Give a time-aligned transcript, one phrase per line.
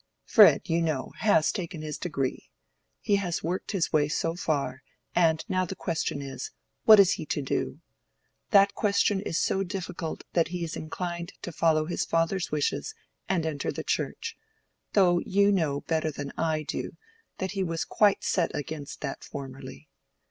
[0.25, 2.49] Fred, you know, has taken his degree.
[3.01, 4.81] He has worked his way so far,
[5.13, 6.49] and now the question is,
[6.85, 7.81] what is he to do?
[8.49, 12.95] That question is so difficult that he is inclined to follow his father's wishes
[13.29, 14.35] and enter the Church,
[14.93, 16.97] though you know better than I do
[17.37, 19.87] that he was quite set against that formerly.